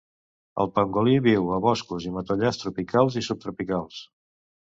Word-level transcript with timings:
El 0.61 0.69
pangolí 0.77 1.13
viu 1.25 1.51
a 1.57 1.59
boscos 1.65 2.07
i 2.11 2.15
matollars 2.17 2.59
tropicals 2.63 3.21
i 3.21 3.23
subtropicals. 3.27 4.01